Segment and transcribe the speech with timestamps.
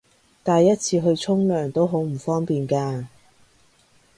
[0.43, 3.05] 帶一次去沖涼都好唔方便㗎